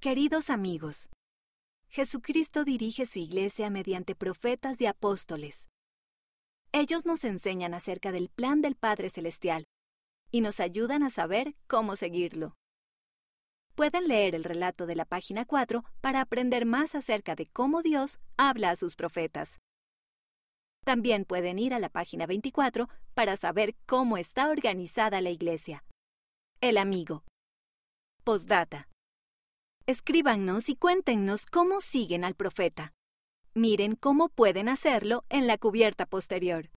[0.00, 1.08] Queridos amigos,
[1.88, 5.66] Jesucristo dirige su iglesia mediante profetas y apóstoles.
[6.70, 9.64] Ellos nos enseñan acerca del plan del Padre Celestial
[10.30, 12.54] y nos ayudan a saber cómo seguirlo.
[13.74, 18.20] Pueden leer el relato de la página 4 para aprender más acerca de cómo Dios
[18.36, 19.58] habla a sus profetas.
[20.84, 25.82] También pueden ir a la página 24 para saber cómo está organizada la iglesia.
[26.60, 27.24] El amigo.
[28.22, 28.86] Postdata.
[29.88, 32.92] Escríbanos y cuéntenos cómo siguen al profeta.
[33.54, 36.66] Miren cómo pueden hacerlo en la cubierta posterior.